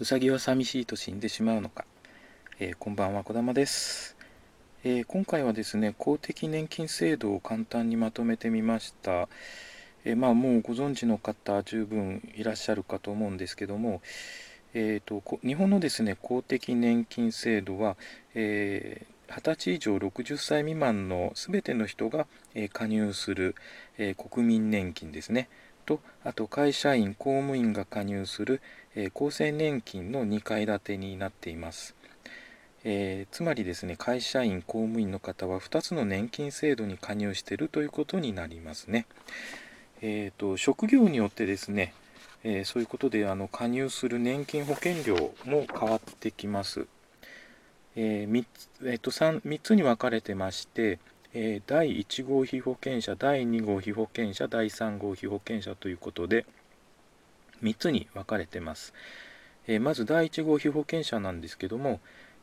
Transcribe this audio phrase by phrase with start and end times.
[0.00, 1.84] うさぎは寂しいと死んでしまうのか、
[2.58, 4.16] えー、こんばんは児玉です、
[4.84, 9.28] えー、今回はですね公的年金制度を簡単にまとめてみました、
[10.04, 14.00] えー、まあもうご存知の方十分いらっしゃるかと思うんですけども
[14.74, 17.96] えーと、日本のですね公的年金制度は、
[18.34, 23.54] えー、20歳以上60歳未満のすべての人が、えー、加入する、
[23.98, 25.48] えー、国民年金ですね。
[25.84, 28.60] とあと会社員公務員が加入する、
[28.94, 31.94] えー、厚生年金の2階建てになっています、
[32.84, 39.06] えー、つまりですね会社員公務員の方は2つの年金制度に加入しているということになりますね、
[40.00, 41.94] えーと、職業によってですね、
[42.44, 46.86] えそういうことであの加入する年金保険料も変わってきます、
[47.94, 50.98] え 3, つえーと 3, 3つに分かれてまして
[51.34, 56.44] えー、第1号被保険者、第2号被保険者、第3号被保険者ということで、
[57.62, 58.92] 3つに分かれてます。
[59.66, 62.00] えー、まず第1号被保険者なんですけども、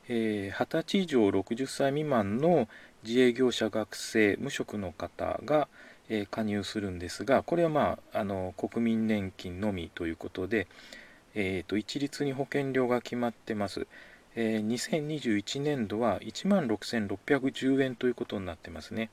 [0.08, 2.68] えー、20歳以上60歳未満の
[3.04, 5.68] 自営業者学生無職の方が、
[6.12, 10.66] え加入するんですがこれはまああの国民年金のみということで、
[11.36, 13.86] えーと一律に保険料が決まってます。
[14.36, 19.10] えー、2021年度は1万6610円ということになってますね。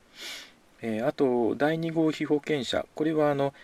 [0.83, 3.55] えー、あと、第2号被保険者、これはあの、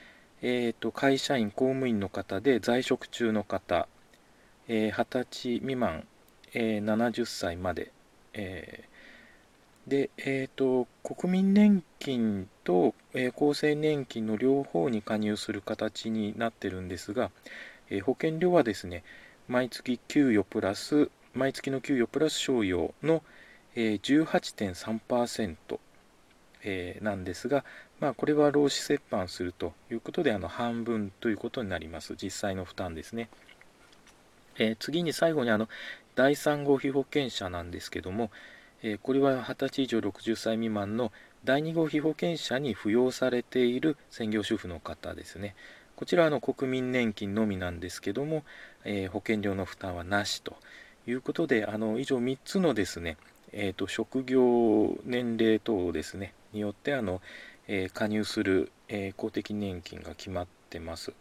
[0.40, 3.86] えーと、会社員、公務員の方で在職中の方、
[4.66, 6.06] えー、20歳未満、
[6.54, 7.92] えー、70歳まで、
[8.32, 17.30] えー、で、えーと、国民年金と、えー、厚生年金の両方に加入する形になってるんですが、
[17.90, 19.04] えー、保険料はですね、
[19.48, 23.22] 毎月給与プラス毎月の給与プラス賞与の、
[23.74, 25.56] えー、18.3%、
[26.64, 27.64] えー、なんですが、
[28.00, 32.14] まあ、これは労使折半するということであの半分ということになります。
[32.20, 33.28] 実際の負担ですね、
[34.58, 35.68] えー、次に最後にあの
[36.14, 38.30] 第3号被保険者なんですけども、
[38.82, 41.12] え、これは20歳以上60歳未満の
[41.44, 45.54] 第2号被保険者に扶養されている専業主婦の方ですね。
[45.96, 48.44] こちらはの国民年金のみなんですけども、
[48.84, 50.56] え、保険料の負担はなしと。
[51.06, 53.16] いうことで、あの以上3つのですね、
[53.52, 57.20] えーと、職業、年齢等ですね、によってあの、
[57.68, 61.12] えー、加入する、えー、公的年金が決まってます。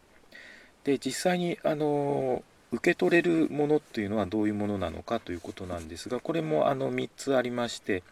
[0.84, 8.04] で、実際にあの受け取れるものっていうのはどういうものなのかということなんですが、これもあの3つありまして、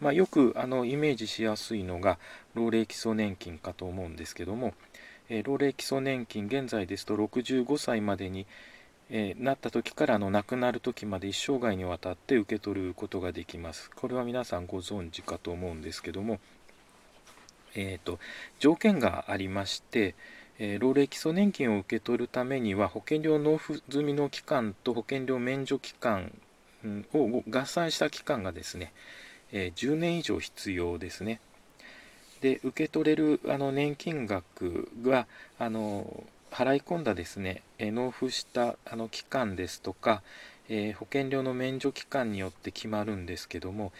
[0.00, 2.18] まあ、よくあのイメージしやすいのが
[2.54, 4.74] 老齢基礎年金かと思うんですけども、
[5.28, 8.46] えー、老齢基礎年金現在ですと65歳までに、
[9.12, 13.90] えー、なった時からあの亡くなる時まで一生涯にわたって受け取ることができます。
[13.90, 16.38] これは皆さんご存知かと思うんですけども、
[17.74, 18.18] えーと、
[18.60, 20.14] 条件がありまして、
[20.58, 26.32] えー、老齢基礎年金を受け取るためには保険料納付済みの期間と保険料免除期間
[27.12, 28.92] を合算した期間がですね、
[29.52, 31.40] えー、10年以上必要ですね。
[32.40, 35.26] で受け取れるあの年金額が
[35.58, 40.22] あの払い込んだですね、納付したあの期間ですとか、
[40.68, 43.92] え、保険料の免除期間によって決まるんですけども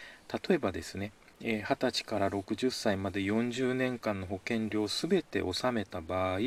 [0.47, 6.39] 例えばですね、20歳から60歳まで40年間の保険料すべて納めた場合、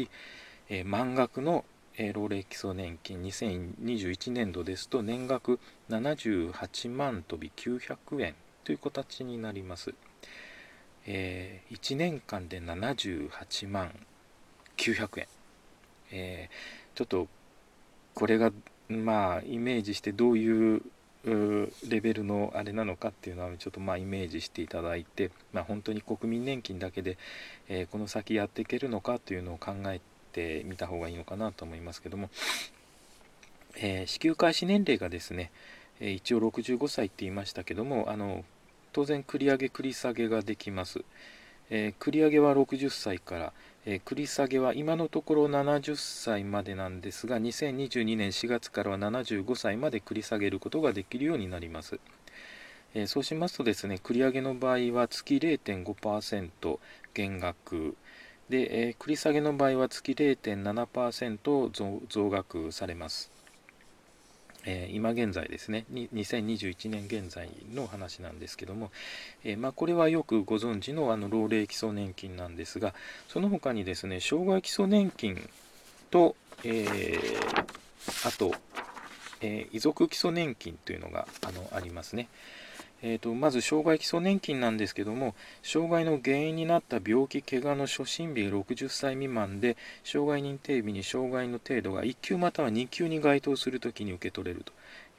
[0.84, 1.64] 満額の、
[2.12, 8.34] 老齢基礎年金2021年度ですと年額78万飛び900円
[8.64, 9.94] という形になります、
[11.06, 13.94] え1年間で78万
[14.76, 15.28] 900円
[16.12, 17.28] えー、ちょっと
[18.14, 18.52] これが
[18.88, 20.82] まあイメージしてどういう
[21.88, 27.16] レベルのあれなのかっていうのはちょっとまあイメージしていただいて、まあ、本当に国民年金だけで、
[27.68, 30.00] えー、この先やっていけるのかというのを考え
[30.32, 32.28] てみた方がいいのかなと思いますけども、
[33.76, 35.50] えー、支給開始年齢がですね、
[36.00, 38.44] えー、一応65歳って言いましたけどもあの
[38.92, 41.00] 当然繰り上げ繰り下げができます、
[41.68, 43.52] え繰り上げは60歳から
[43.86, 52.00] えー、繰り下げは今のところ70歳までなんですが2022年4月からは75歳まで繰り下げることができるようになります、
[52.94, 56.78] えー、そうしますとですね繰り上げの場合は月0.5%
[57.12, 57.96] 減額。
[58.48, 63.33] で、えー、繰り下げの場合は月0.7%増増額されます。
[64.66, 65.84] えー、今現在ですね。
[65.92, 68.90] 2021年現在の話なんですけども、
[69.44, 72.94] えー、まあ、これはよくご存知のあの老齢基礎年金なんですが
[73.28, 75.48] その他にですね障害基礎年金
[76.10, 78.54] と、えー、あと、
[79.40, 82.28] え遺族基礎年金というのがあのありますね、
[83.06, 94.72] えーと、まず障害基礎年金なんですけども障害の原因になった病気怪我の初診日が60歳未満で障害認定日に障害の程度が1級または2級に該当するときに受け取れると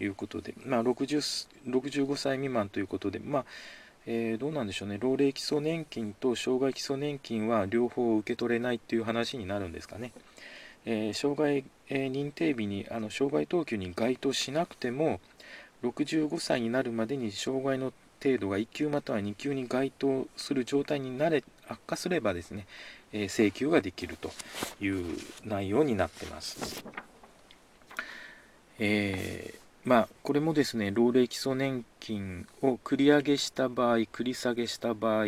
[0.04, 3.46] いうことで、まあ、60 65歳未満ということで、まあ
[4.08, 10.12] えー、どうなんでしょうね老齢基礎年金と障害基礎年金は両方受け取れないっていう話になるんですかね。
[10.88, 15.20] えー、障害、えー、認定日にあの障害等級に該当しなくても
[15.90, 17.94] 65歳になるまでに障害の
[18.24, 22.66] 程度が1級または2級に該当する状態になれ悪化すればですね、
[23.14, 24.32] えー、請求ができると
[24.82, 26.86] いう内容になってます。
[28.80, 35.26] えー、まあ、これもですね、老齢基礎年金を繰り上げした場合、繰り下げした場合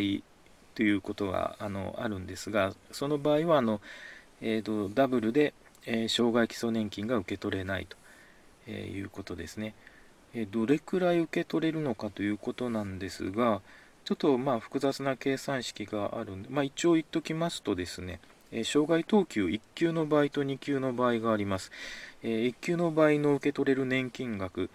[0.74, 3.80] ということがあのあるんですが、その場合はあの、
[4.40, 5.54] えーと、ダブルで、
[5.86, 7.96] えー、障害基礎年金が受け取れないと、
[8.66, 9.74] えー、いうことですね。
[10.50, 13.60] どれくらい受け取れるのかということなんですが、
[14.04, 18.20] ちょっとまあ複雑な計算式があるんで、まあ、一応言っときますとですね、
[18.64, 21.70] 障害等級1級の場合と2級の場合があります。
[22.22, 24.70] え1級の場合の受け取れる年金額、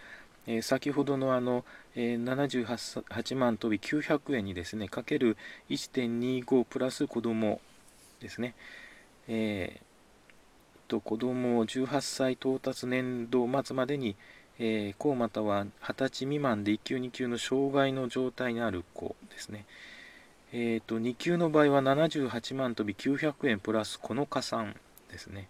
[0.62, 1.66] 先ほどのあの、
[1.96, 5.38] え78万飛び900円にですね、かける
[5.70, 7.60] 1.25プラス子供
[8.20, 8.54] ですね。
[9.28, 9.94] えー、
[10.88, 14.16] と子供を18歳到達年度末までに
[14.60, 19.66] えー、子または20歳未満で1級2級の障害の状態にある子ですね。
[20.56, 24.76] えーと、2級の場合は78万飛び900円プラスこの加算
[25.12, 25.50] ですね。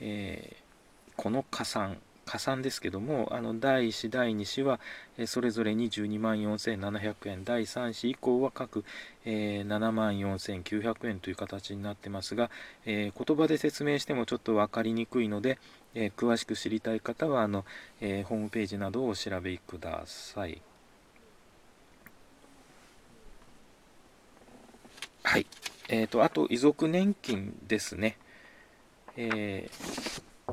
[0.00, 1.96] えー、この加算、
[2.26, 4.78] 加算ですけども、あの第1子、第2子は、
[5.26, 8.84] それぞれ22万4700円、第3子以降は各、
[9.24, 12.50] えー、7万4900円という形になってますが、
[12.84, 15.58] えー、言葉で説明してもちょっと分かりにくいので、
[15.94, 17.64] えー、詳しく知りたい方はあの、
[18.00, 20.60] えー、ホームページなどをお調べください。
[25.22, 25.46] はい。
[25.88, 28.16] えっ、ー、と、あと、遺族年金ですね。
[29.16, 30.52] えー、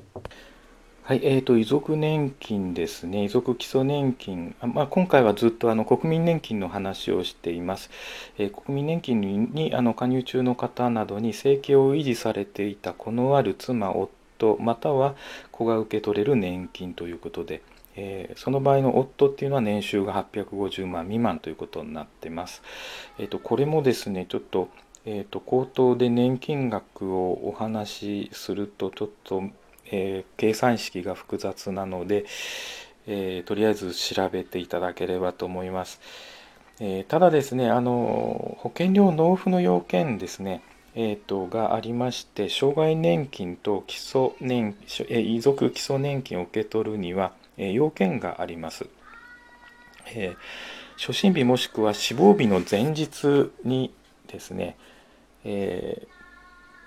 [1.04, 7.90] はい、えーと、遺族年金ですね、遺族基礎年金、まあ、今回はずっとあの国民年金の話をしています。
[8.38, 9.22] えー、国民年金
[9.54, 15.16] にあの加入中の方などに生計を維持されていた子のある妻、夫、夫または
[15.52, 17.62] 子が受け取れる年金ということで、
[17.96, 22.62] えー、その場合の夫っていうのは年収が850万未満ということになってます。
[23.18, 24.70] えーと、これもですねちょっと,、
[25.06, 29.44] えーと、口頭で年金額をお話しするとちょっと、
[29.92, 32.26] えー、計算式が複雑なので、
[33.08, 36.00] えー、とりあえず調べていただければと思います。
[36.80, 40.62] えただですねあの保険料納付の要件ですね
[41.00, 44.76] えーと、がありまして障害年金と基礎年、
[45.10, 48.88] え遺族基礎年金を受け取るには、え要件があります、
[50.08, 50.36] えー、
[51.00, 53.94] 初診日もしくは死亡日の前日に
[54.26, 54.76] ですね、
[55.46, 56.08] え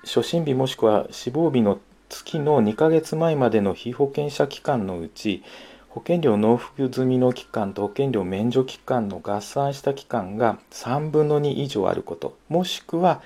[0.03, 1.79] ー、初診日もしくは死亡日の
[2.09, 5.45] 月の2ヶ月前までの被保険者期間のうち
[5.89, 13.23] 保険料納付済みの期間と保険料免除期間の合算した期間が3分の2以上あることもしくは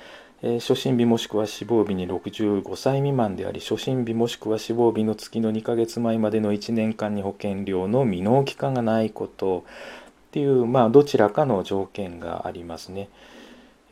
[0.46, 13.08] え初診日もしくは死亡日に65歳未満であり、初診日もしくは死亡日の月の2ヶ月前までの1年間に保険料の未納期間がないことっていう、まあ、どちらかの条件がありますね。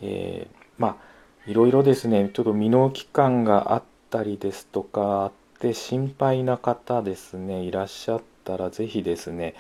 [0.03, 9.55] えー、まあ、いろいろですね、ちょっと未納期間があったりですとか、あって心配な方ですね、いらっしゃったらぜひですね、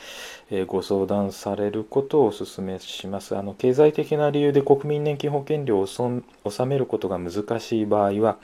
[0.51, 3.37] えご相談されることをお勧めします。
[3.37, 6.23] あの経済的な理由で国民年金保険料を納
[6.69, 8.39] めることが難しい場合は、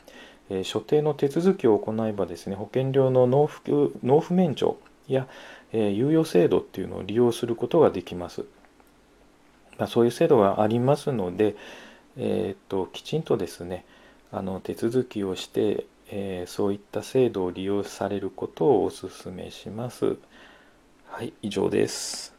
[0.51, 3.73] え所定の手続きを行えばですね、保険料の納付
[4.05, 4.77] 納付免除
[5.09, 5.27] や、
[5.73, 8.45] え猶予制度っていうのを利用することができます。
[9.79, 11.57] まあ、そういう制度がありますので、
[12.17, 13.85] えーと、ときちんとですね
[14.33, 20.17] あの手続きをして、えー、そういった制度を利用されることをお勧めします。
[21.07, 22.38] はい、以上です。